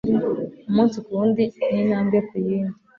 umunsi 0.69 0.97
kuwundi 1.05 1.43
n'intambwe 1.71 2.17
ku 2.27 2.33
yindi 2.45 2.77